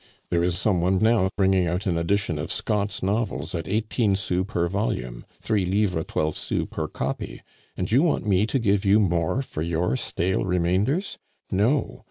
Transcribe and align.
There 0.31 0.41
is 0.43 0.57
some 0.57 0.81
one 0.81 0.97
now 0.97 1.29
bringing 1.37 1.67
out 1.67 1.85
an 1.85 1.95
edition 1.95 2.39
of 2.39 2.51
Scott's 2.51 3.03
novels 3.03 3.53
at 3.53 3.67
eighteen 3.67 4.15
sous 4.15 4.45
per 4.47 4.67
volume, 4.67 5.25
three 5.39 5.63
livres 5.63 6.05
twelve 6.07 6.35
sous 6.35 6.67
per 6.71 6.87
copy, 6.87 7.43
and 7.77 7.91
you 7.91 8.01
want 8.01 8.25
me 8.25 8.47
to 8.47 8.57
give 8.57 8.83
you 8.83 8.99
more 8.99 9.43
for 9.43 9.61
your 9.61 9.95
stale 9.95 10.43
remainders? 10.43 11.19
No. 11.51 11.99